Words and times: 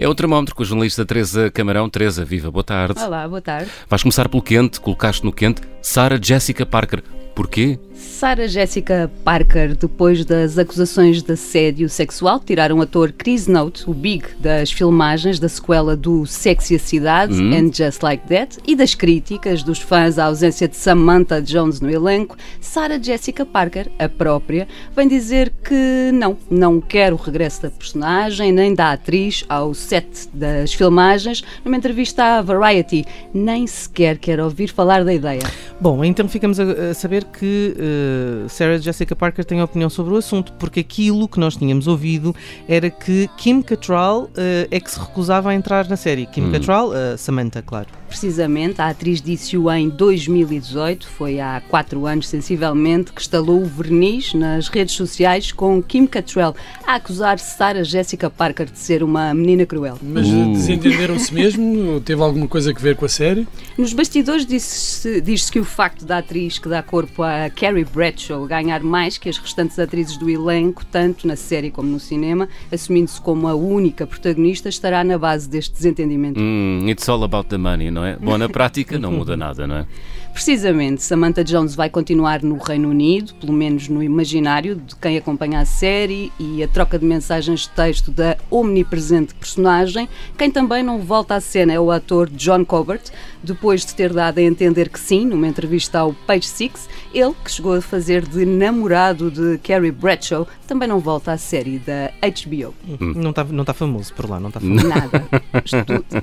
É 0.00 0.08
o 0.08 0.14
termómetro 0.14 0.54
com 0.54 0.62
a 0.62 0.64
jornalista 0.64 1.04
Teresa 1.04 1.50
Camarão. 1.50 1.86
Teresa, 1.90 2.24
viva, 2.24 2.50
boa 2.50 2.64
tarde. 2.64 2.98
Olá, 2.98 3.28
boa 3.28 3.42
tarde. 3.42 3.70
Vais 3.86 4.02
começar 4.02 4.30
pelo 4.30 4.42
quente, 4.42 4.80
colocaste 4.80 5.22
no 5.22 5.30
quente 5.30 5.60
Sarah 5.82 6.18
Jessica 6.18 6.64
Parker. 6.64 7.02
Porquê? 7.34 7.78
Sarah 8.00 8.46
Jessica 8.46 9.10
Parker, 9.24 9.74
depois 9.74 10.24
das 10.24 10.58
acusações 10.58 11.22
de 11.22 11.32
assédio 11.32 11.88
sexual, 11.88 12.40
tiraram 12.40 12.78
o 12.78 12.82
ator 12.82 13.12
Chris 13.12 13.46
Note, 13.46 13.88
o 13.88 13.94
Big, 13.94 14.24
das 14.38 14.72
filmagens 14.72 15.38
da 15.38 15.48
sequela 15.48 15.94
do 15.96 16.24
Sexy 16.26 16.76
a 16.76 16.78
Cidade 16.78 17.34
Hum. 17.34 17.52
and 17.54 17.72
Just 17.72 18.02
Like 18.02 18.26
That 18.26 18.58
e 18.66 18.74
das 18.74 18.94
críticas 18.94 19.62
dos 19.62 19.78
fãs 19.78 20.18
à 20.18 20.24
ausência 20.24 20.66
de 20.66 20.76
Samantha 20.76 21.42
Jones 21.42 21.80
no 21.80 21.90
elenco, 21.90 22.36
Sarah 22.60 23.00
Jessica 23.00 23.44
Parker, 23.44 23.88
a 23.98 24.08
própria, 24.08 24.66
vem 24.96 25.06
dizer 25.06 25.52
que 25.62 26.10
não, 26.12 26.36
não 26.50 26.80
quer 26.80 27.12
o 27.12 27.16
regresso 27.16 27.62
da 27.62 27.70
personagem 27.70 28.50
nem 28.50 28.74
da 28.74 28.92
atriz 28.92 29.44
ao 29.48 29.74
set 29.74 30.28
das 30.32 30.72
filmagens. 30.72 31.42
Numa 31.64 31.76
entrevista 31.76 32.38
à 32.38 32.42
Variety, 32.42 33.04
nem 33.32 33.66
sequer 33.66 34.16
quer 34.18 34.40
ouvir 34.40 34.68
falar 34.68 35.04
da 35.04 35.12
ideia. 35.12 35.42
Bom, 35.80 36.02
então 36.04 36.28
ficamos 36.28 36.58
a, 36.58 36.64
a 36.90 36.94
saber 36.94 37.24
que 37.24 37.74
eh, 37.90 38.48
Sarah 38.48 38.78
Jessica 38.78 39.14
Parker 39.16 39.44
tem 39.44 39.60
opinião 39.62 39.90
sobre 39.90 40.14
o 40.14 40.16
assunto, 40.16 40.52
porque 40.54 40.80
aquilo 40.80 41.26
que 41.28 41.38
nós 41.40 41.56
tínhamos 41.56 41.86
ouvido 41.86 42.34
era 42.68 42.88
que 42.90 43.28
Kim 43.36 43.60
Cattrall 43.62 44.30
eh, 44.36 44.68
é 44.70 44.80
que 44.80 44.90
se 44.90 44.98
recusava 44.98 45.50
a 45.50 45.54
entrar 45.54 45.88
na 45.88 45.96
série. 45.96 46.26
Kim 46.26 46.50
Cattrall, 46.50 46.94
eh, 46.94 47.16
Samantha, 47.16 47.62
claro. 47.62 47.88
Precisamente, 48.08 48.80
a 48.80 48.88
atriz 48.88 49.20
disse-o 49.22 49.70
em 49.70 49.88
2018, 49.88 51.06
foi 51.08 51.38
há 51.40 51.62
quatro 51.68 52.06
anos 52.06 52.28
sensivelmente, 52.28 53.12
que 53.12 53.20
estalou 53.20 53.62
o 53.62 53.66
verniz 53.66 54.34
nas 54.34 54.68
redes 54.68 54.94
sociais 54.94 55.52
com 55.52 55.80
Kim 55.82 56.06
Cattrall 56.06 56.54
a 56.84 56.96
acusar 56.96 57.38
Sarah 57.38 57.84
Jessica 57.84 58.28
Parker 58.28 58.66
de 58.66 58.78
ser 58.78 59.02
uma 59.02 59.32
menina 59.32 59.64
cruel. 59.64 59.98
Mas 60.02 60.26
Uh. 60.26 60.52
desentenderam-se 60.52 61.32
mesmo? 61.32 62.00
Teve 62.00 62.20
alguma 62.22 62.48
coisa 62.48 62.70
a 62.70 62.74
ver 62.74 62.96
com 62.96 63.04
a 63.04 63.08
série? 63.08 63.46
Nos 63.78 63.92
bastidores 63.92 64.44
disse-se 64.44 65.20
diz-se 65.20 65.50
que 65.52 65.58
o 65.60 65.64
facto 65.64 66.04
da 66.04 66.18
atriz 66.18 66.58
que 66.58 66.68
dá 66.68 66.82
corpo 66.82 67.22
a 67.22 67.48
Carrie 67.50 67.79
Bradshaw 67.84 68.46
ganhar 68.46 68.82
mais 68.82 69.18
que 69.18 69.28
as 69.28 69.38
restantes 69.38 69.78
atrizes 69.78 70.16
do 70.16 70.28
elenco, 70.28 70.84
tanto 70.84 71.26
na 71.26 71.36
série 71.36 71.70
como 71.70 71.88
no 71.88 72.00
cinema, 72.00 72.48
assumindo-se 72.72 73.20
como 73.20 73.48
a 73.48 73.54
única 73.54 74.06
protagonista, 74.06 74.68
estará 74.68 75.02
na 75.04 75.18
base 75.18 75.48
deste 75.48 75.74
desentendimento. 75.74 76.40
Hum, 76.40 76.88
it's 76.88 77.08
all 77.08 77.22
about 77.22 77.48
the 77.48 77.58
money, 77.58 77.90
não 77.90 78.04
é? 78.04 78.16
Bom, 78.16 78.36
na 78.36 78.48
prática 78.48 78.98
não 78.98 79.12
muda 79.12 79.36
nada, 79.36 79.66
não 79.66 79.76
é? 79.76 79.86
Precisamente, 80.32 81.02
Samantha 81.02 81.42
Jones 81.42 81.74
vai 81.74 81.90
continuar 81.90 82.42
no 82.42 82.56
Reino 82.56 82.88
Unido, 82.88 83.34
pelo 83.34 83.52
menos 83.52 83.88
no 83.88 84.02
imaginário 84.02 84.76
de 84.76 84.94
quem 84.96 85.18
acompanha 85.18 85.60
a 85.60 85.64
série 85.64 86.32
e 86.38 86.62
a 86.62 86.68
troca 86.68 86.98
de 86.98 87.04
mensagens 87.04 87.62
de 87.62 87.70
texto 87.70 88.10
da 88.10 88.36
omnipresente 88.48 89.34
personagem. 89.34 90.08
Quem 90.38 90.50
também 90.50 90.82
não 90.82 91.00
volta 91.00 91.34
à 91.34 91.40
cena 91.40 91.72
é 91.72 91.80
o 91.80 91.90
ator 91.90 92.30
John 92.30 92.64
Cobert, 92.64 93.10
depois 93.42 93.84
de 93.84 93.94
ter 93.94 94.12
dado 94.12 94.38
a 94.38 94.42
entender 94.42 94.88
que 94.88 95.00
sim, 95.00 95.26
numa 95.26 95.48
entrevista 95.48 95.98
ao 95.98 96.12
Page 96.12 96.46
Six, 96.46 96.88
ele, 97.12 97.34
que 97.44 97.50
chegou 97.50 97.69
a 97.72 97.80
fazer 97.80 98.26
de 98.26 98.44
namorado 98.44 99.30
de 99.30 99.58
Carrie 99.58 99.90
Bradshaw, 99.90 100.46
também 100.66 100.88
não 100.88 100.98
volta 100.98 101.32
à 101.32 101.38
série 101.38 101.78
da 101.78 102.10
HBO. 102.20 102.74
Não 103.14 103.30
está 103.30 103.44
não 103.44 103.64
tá 103.64 103.74
famoso 103.74 104.12
por 104.14 104.28
lá, 104.28 104.40
não 104.40 104.48
está 104.48 104.60
famoso. 104.60 104.88
Nada. 104.88 105.28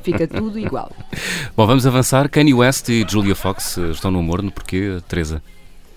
Fica 0.04 0.28
tudo 0.28 0.60
igual. 0.60 0.92
Bom, 1.56 1.66
vamos 1.66 1.86
avançar. 1.86 2.30
Kanye 2.30 2.54
West 2.54 2.90
e 2.90 3.06
Julia 3.08 3.36
Fox 3.36 3.78
eh, 3.78 3.92
estão 3.92 4.12
no 4.12 4.22
morno. 4.22 4.52
Porquê, 4.52 5.00
Teresa? 5.08 5.42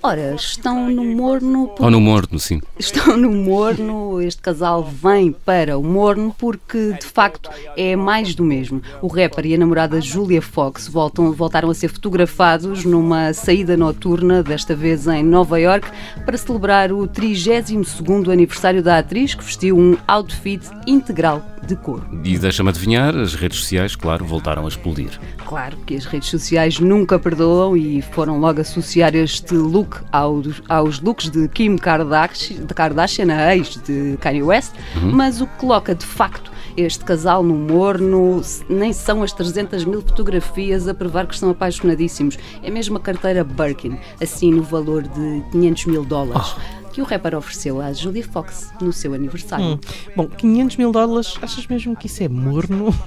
Ora, 0.03 0.35
estão 0.35 0.89
no 0.89 1.05
morno 1.05 1.71
Ou 1.79 1.91
no 1.91 2.01
morno, 2.01 2.39
sim. 2.39 2.59
estão 2.79 3.19
no 3.19 3.31
morno, 3.31 4.19
este 4.23 4.41
casal 4.41 4.83
vem 4.83 5.31
para 5.31 5.77
o 5.77 5.85
morno 5.85 6.35
porque 6.39 6.95
de 6.99 7.05
facto 7.05 7.51
é 7.77 7.95
mais 7.95 8.35
do 8.35 8.43
mesmo. 8.43 8.81
O 9.03 9.09
rapper 9.09 9.45
e 9.45 9.55
a 9.55 9.59
namorada 9.59 10.01
Julia 10.01 10.41
Fox 10.41 10.89
voltam, 10.89 11.33
voltaram 11.33 11.69
a 11.69 11.75
ser 11.75 11.89
fotografados 11.89 12.83
numa 12.83 13.35
saída 13.35 13.77
noturna, 13.77 14.43
desta 14.43 14.75
vez 14.75 15.07
em 15.07 15.23
Nova 15.23 15.61
York, 15.61 15.87
para 16.25 16.39
celebrar 16.39 16.91
o 16.93 17.07
32º 17.07 18.33
aniversário 18.33 18.83
da 18.83 18.97
atriz 18.97 19.35
que 19.35 19.45
vestiu 19.45 19.79
um 19.79 19.99
outfit 20.09 20.63
integral 20.87 21.45
de 21.67 21.77
couro. 21.77 22.07
E 22.25 22.39
deixa-me 22.39 22.69
adivinhar, 22.71 23.17
as 23.17 23.35
redes 23.35 23.61
sociais, 23.61 23.95
claro, 23.97 24.25
voltaram 24.25 24.65
a 24.65 24.69
explodir. 24.69 25.19
Claro 25.45 25.77
que 25.87 25.95
as 25.95 26.05
redes 26.05 26.29
sociais 26.29 26.79
nunca 26.81 27.19
perdoam 27.19 27.77
e 27.77 28.03
foram 28.03 28.39
logo 28.39 28.61
associar 28.61 29.15
este 29.15 29.55
look 29.55 30.01
aos, 30.13 30.63
aos 30.69 31.01
looks 31.01 31.31
de 31.31 31.49
Kim 31.49 31.77
Kardashian, 31.77 32.65
de 32.65 32.75
Kardashian, 32.75 33.33
a 33.33 33.57
ex 33.57 33.77
de 33.77 34.17
Kanye 34.21 34.43
West, 34.43 34.73
mas 35.13 35.41
o 35.41 35.47
que 35.47 35.57
coloca 35.59 35.95
de 35.95 36.07
facto 36.07 36.51
este 36.77 37.05
casal 37.05 37.43
no 37.43 37.55
morno 37.55 38.41
nem 38.69 38.93
são 38.93 39.23
as 39.23 39.33
300 39.33 39.85
mil 39.85 40.03
fotografias 40.03 40.87
a 40.89 40.95
provar 40.95 41.27
que 41.27 41.35
estão 41.35 41.51
apaixonadíssimos. 41.51 42.39
É 42.63 42.71
mesmo 42.71 42.97
a 42.97 43.01
carteira 43.01 43.45
Birkin, 43.45 43.99
assim 44.21 44.53
no 44.53 44.63
valor 44.63 45.03
de 45.03 45.43
500 45.51 45.87
mil 45.87 46.05
dólares. 46.05 46.55
Que 46.93 47.01
o 47.01 47.05
rapper 47.05 47.35
ofereceu 47.37 47.81
à 47.81 47.93
Julia 47.93 48.25
Fox 48.25 48.73
no 48.81 48.93
seu 48.93 49.15
aniversário. 49.15 49.65
Hum. 49.65 49.79
Bom, 50.17 50.27
500 50.27 50.77
mil 50.77 50.91
dólares, 50.93 51.35
achas 51.41 51.67
mesmo 51.67 51.95
que 51.97 52.07
isso 52.07 52.23
é 52.23 52.29
morno? 52.29 52.95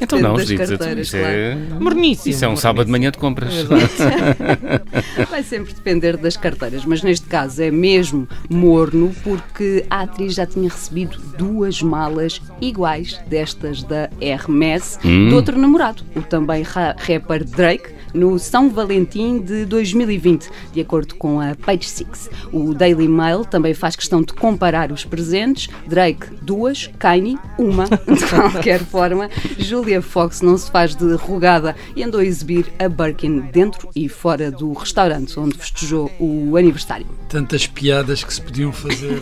Então 0.00 0.18
não, 0.20 0.34
das 0.34 0.46
digo 0.46 0.66
carteiras, 0.66 1.06
isso 1.08 1.16
é... 1.16 1.54
Morníssimo. 1.78 2.34
Isso 2.34 2.44
é 2.44 2.48
um 2.48 2.56
sábado 2.56 2.86
de 2.86 2.90
manhã 2.92 3.10
de 3.10 3.18
compras. 3.18 3.52
Vai 5.30 5.42
sempre 5.42 5.72
depender 5.72 6.16
das 6.16 6.36
carteiras, 6.36 6.84
mas 6.84 7.02
neste 7.02 7.26
caso 7.26 7.62
é 7.62 7.70
mesmo 7.70 8.28
morno 8.50 9.14
porque 9.22 9.84
a 9.90 10.00
atriz 10.02 10.34
já 10.34 10.46
tinha 10.46 10.68
recebido 10.68 11.18
duas 11.36 11.80
malas 11.82 12.40
iguais 12.60 13.20
destas 13.28 13.82
da 13.82 14.10
Hermès 14.20 14.98
Hum. 15.04 15.28
do 15.28 15.36
outro 15.36 15.58
namorado, 15.58 16.02
o 16.16 16.22
também 16.22 16.62
ra- 16.62 16.96
rapper 16.98 17.44
Drake, 17.44 17.90
no 18.14 18.38
São 18.38 18.68
Valentim 18.70 19.40
de 19.40 19.64
2020, 19.64 20.48
de 20.72 20.80
acordo 20.80 21.14
com 21.16 21.40
a 21.40 21.54
Page 21.54 21.88
Six. 21.88 22.30
O 22.52 22.74
Daily 22.74 23.08
Mail 23.08 23.44
também 23.44 23.74
faz 23.74 23.96
questão 23.96 24.22
de 24.22 24.32
comparar 24.32 24.90
os 24.92 25.04
presentes. 25.04 25.68
Drake, 25.86 26.26
duas, 26.42 26.88
Kanye, 26.98 27.38
uma. 27.58 27.84
De 28.08 28.26
qualquer 28.26 28.80
forma, 28.80 29.28
Julia 29.58 30.00
Fox 30.02 30.40
não 30.40 30.56
se 30.56 30.70
faz 30.70 30.94
de 30.94 31.14
rugada 31.14 31.74
e 31.94 32.02
andou 32.02 32.20
a 32.20 32.24
exibir 32.24 32.66
a 32.78 32.88
Birkin 32.88 33.40
dentro 33.52 33.88
e 33.94 34.08
fora 34.08 34.50
do 34.50 34.72
restaurante 34.72 35.38
onde 35.38 35.56
festejou 35.56 36.10
o 36.18 36.56
aniversário. 36.56 37.06
Tantas 37.28 37.66
piadas 37.66 38.24
que 38.24 38.32
se 38.32 38.40
podiam 38.40 38.72
fazer. 38.72 39.20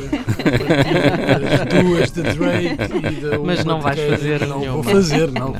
As 1.37 1.83
duas 1.85 2.11
de 2.13 2.23
Drake 2.23 3.17
e 3.17 3.21
da 3.21 3.39
Mas 3.39 3.65
não 3.65 3.81
vais 3.81 3.99
fazer 3.99 4.47
Não 4.47 4.61
nenhuma. 4.61 4.83
vou 4.83 4.93
fazer, 4.93 5.31
não. 5.31 5.55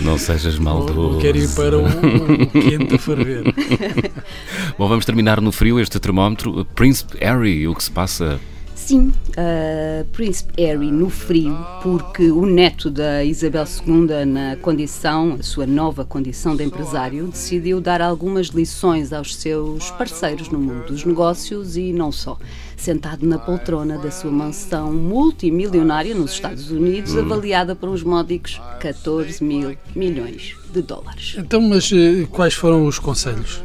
Não 0.00 0.18
sejas 0.18 0.58
maldoso. 0.58 1.18
quero 1.20 1.38
ir 1.38 1.48
para 1.54 1.78
o 1.78 1.84
quente 2.68 2.94
a 2.94 2.98
ferver. 2.98 3.44
Bom, 4.78 4.88
vamos 4.88 5.04
terminar 5.04 5.40
no 5.40 5.52
frio 5.52 5.78
este 5.78 6.00
termómetro. 6.00 6.64
Príncipe 6.74 7.24
Harry, 7.24 7.66
o 7.66 7.74
que 7.74 7.82
se 7.82 7.90
passa? 7.90 8.40
Sim, 8.86 9.14
uh, 9.30 10.04
Príncipe 10.12 10.62
Harry 10.62 10.92
no 10.92 11.08
frio, 11.08 11.56
porque 11.82 12.30
o 12.30 12.44
neto 12.44 12.90
da 12.90 13.24
Isabel 13.24 13.64
II, 13.64 14.26
na 14.26 14.56
condição, 14.56 15.38
a 15.40 15.42
sua 15.42 15.66
nova 15.66 16.04
condição 16.04 16.54
de 16.54 16.64
empresário, 16.64 17.28
decidiu 17.28 17.80
dar 17.80 18.02
algumas 18.02 18.48
lições 18.48 19.10
aos 19.10 19.36
seus 19.36 19.90
parceiros 19.92 20.50
no 20.50 20.58
mundo 20.58 20.88
dos 20.88 21.02
negócios 21.06 21.78
e 21.78 21.94
não 21.94 22.12
só. 22.12 22.38
Sentado 22.76 23.26
na 23.26 23.38
poltrona 23.38 23.96
da 23.96 24.10
sua 24.10 24.30
mansão 24.30 24.92
multimilionária 24.92 26.14
nos 26.14 26.32
Estados 26.32 26.70
Unidos, 26.70 27.16
avaliada 27.16 27.74
por 27.74 27.88
uns 27.88 28.02
módicos 28.02 28.60
14 28.80 29.42
mil 29.42 29.78
milhões 29.96 30.56
de 30.70 30.82
dólares. 30.82 31.36
Então, 31.38 31.62
mas 31.62 31.90
eh, 31.90 32.26
quais 32.30 32.52
foram 32.52 32.84
os 32.84 32.98
conselhos? 32.98 33.62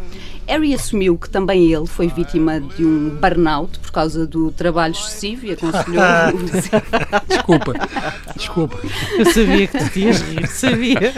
Harry 0.49 0.73
assumiu 0.73 1.17
que 1.17 1.29
também 1.29 1.71
ele 1.71 1.85
foi 1.85 2.07
vítima 2.07 2.59
de 2.59 2.83
um 2.85 3.09
burnout 3.09 3.77
por 3.79 3.91
causa 3.91 4.25
do 4.25 4.51
trabalho 4.51 4.93
excessivo 4.93 5.45
e 5.45 5.51
aconselhou. 5.51 6.03
Desculpa, 7.27 7.73
desculpa. 8.35 8.79
Eu 9.17 9.25
sabia 9.31 9.67
que 9.67 9.77
tu 9.77 9.89
te 9.89 9.99
ias 10.01 10.21
rir, 10.21 10.47
sabia. 10.47 11.13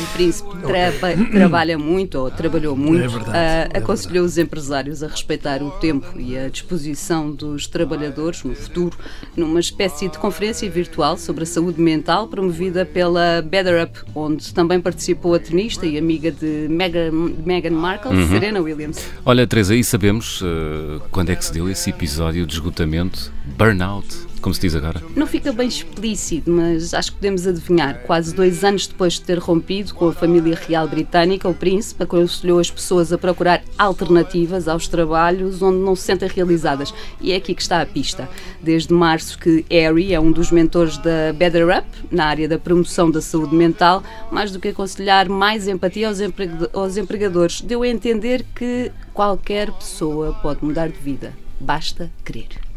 o 0.00 0.06
príncipe 0.14 0.48
traba- 0.58 1.30
trabalha 1.30 1.78
muito 1.78 2.18
ou 2.18 2.30
trabalhou 2.30 2.76
muito. 2.76 3.04
É 3.04 3.08
verdade, 3.08 3.38
é 3.74 3.78
aconselhou 3.78 4.24
os 4.24 4.38
empresários 4.38 5.02
a 5.02 5.08
respeitar 5.08 5.62
o 5.62 5.70
tempo 5.72 6.06
e 6.18 6.36
a 6.36 6.48
disposição 6.48 7.30
dos 7.30 7.66
trabalhadores 7.66 8.42
no 8.44 8.54
futuro, 8.54 8.96
numa 9.36 9.60
espécie 9.60 10.08
de 10.08 10.18
conferência 10.18 10.68
virtual 10.70 11.16
sobre 11.16 11.42
a 11.44 11.46
saúde 11.46 11.80
mental 11.80 12.28
promovida 12.28 12.84
pela 12.84 13.42
Better 13.42 13.84
Up, 13.84 14.00
onde 14.14 14.52
também 14.54 14.80
participou 14.80 15.34
a 15.34 15.38
tenista 15.38 15.86
e 15.86 15.98
amiga 15.98 16.30
de 16.30 16.66
Meghan, 16.70 17.10
Meghan 17.44 17.70
Markle, 17.70 18.08
Uhum. 18.16 18.26
Serena 18.38 18.60
Williams. 18.60 19.04
Olha, 19.24 19.46
Teresa, 19.46 19.74
aí 19.74 19.82
sabemos 19.82 20.42
eh, 20.44 21.00
quando 21.10 21.30
é 21.30 21.36
que 21.36 21.44
se 21.44 21.52
deu 21.52 21.68
esse 21.68 21.90
episódio 21.90 22.46
de 22.46 22.52
esgotamento, 22.54 23.32
burnout, 23.56 24.06
como 24.40 24.54
se 24.54 24.60
diz 24.60 24.74
agora. 24.74 25.02
Não 25.16 25.26
fica 25.26 25.52
bem 25.52 25.68
explícito, 25.68 26.50
mas 26.50 26.94
acho 26.94 27.10
que 27.12 27.18
podemos 27.18 27.46
adivinhar. 27.46 28.00
Quase 28.06 28.34
dois 28.34 28.64
anos 28.64 28.86
depois 28.86 29.14
de 29.14 29.22
ter 29.22 29.38
rompido 29.38 29.94
com 29.94 30.08
a 30.08 30.12
família 30.12 30.58
real 30.66 30.86
britânica, 30.88 31.48
o 31.48 31.54
príncipe 31.54 32.02
aconselhou 32.02 32.58
as 32.58 32.70
pessoas 32.70 33.12
a 33.12 33.18
procurar 33.18 33.62
alternativas 33.76 34.68
aos 34.68 34.88
trabalhos 34.88 35.62
onde 35.62 35.78
não 35.78 35.94
se 35.96 36.02
sentem 36.02 36.28
realizadas. 36.28 36.92
E 37.20 37.32
é 37.32 37.36
aqui 37.36 37.54
que 37.54 37.62
está 37.62 37.80
a 37.82 37.86
pista. 37.86 38.28
Desde 38.62 38.92
março 38.92 39.38
que 39.38 39.64
Harry 39.70 40.12
é 40.14 40.20
um 40.20 40.30
dos 40.30 40.50
mentores 40.50 40.96
da 40.98 41.32
Better 41.34 41.66
Up, 41.68 41.86
na 42.10 42.26
área 42.26 42.48
da 42.48 42.58
promoção 42.58 43.10
da 43.10 43.20
saúde 43.20 43.54
mental, 43.54 44.02
mais 44.30 44.50
do 44.52 44.58
que 44.60 44.68
aconselhar 44.68 45.28
mais 45.28 45.66
empatia 45.68 46.08
aos, 46.08 46.20
empregado- 46.20 46.70
aos 46.72 46.96
empregadores, 46.96 47.60
deu 47.60 47.82
a 47.82 47.88
entender 47.88 48.44
que 48.54 48.90
qualquer 49.12 49.70
pessoa 49.72 50.34
pode 50.42 50.64
mudar 50.64 50.88
de 50.88 50.98
vida. 50.98 51.32
Basta 51.60 52.10
querer. 52.24 52.67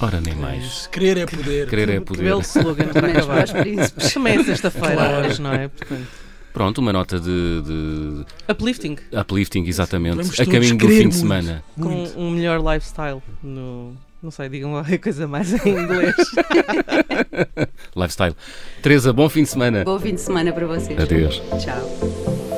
Ora, 0.00 0.20
nem 0.20 0.34
mais. 0.34 0.82
Se 0.82 0.88
querer 0.88 1.18
é 1.18 1.26
poder. 1.26 1.68
Querer 1.68 1.88
é 1.90 1.98
Que 1.98 2.00
poder. 2.00 2.22
belo 2.22 2.40
slogan 2.40 2.88
para 2.88 3.08
acabar. 3.08 3.48
príncipes. 3.48 4.12
Também 4.14 4.38
é 4.38 4.44
sexta-feira 4.44 4.94
Claro. 4.94 5.26
hoje, 5.28 5.42
não 5.42 5.52
é? 5.52 5.68
Portanto, 5.68 6.06
Pronto, 6.52 6.78
uma 6.78 6.92
nota 6.92 7.20
de, 7.20 7.62
de 7.62 8.24
uplifting, 8.50 8.96
uplifting, 9.12 9.64
exatamente, 9.66 10.16
Vamos 10.16 10.40
a 10.40 10.44
caminho 10.46 10.76
do 10.76 10.88
fim 10.88 10.94
de 10.96 11.00
muito. 11.02 11.14
semana. 11.16 11.62
com 11.78 11.88
Muito. 11.88 12.18
um 12.18 12.30
melhor 12.30 12.58
lifestyle 12.60 13.22
no. 13.42 13.94
Não 14.20 14.30
sei, 14.32 14.48
digam 14.48 14.72
qualquer 14.72 14.98
coisa 14.98 15.28
mais 15.28 15.52
em 15.64 15.68
inglês. 15.70 16.14
Lifestyle. 17.96 18.34
Teresa, 18.82 19.12
bom 19.12 19.28
fim 19.28 19.44
de 19.44 19.48
semana. 19.48 19.84
Bom 19.84 19.98
fim 19.98 20.14
de 20.14 20.20
semana 20.20 20.52
para 20.52 20.66
vocês. 20.66 20.98
Adeus. 20.98 21.40
Tchau. 21.62 22.49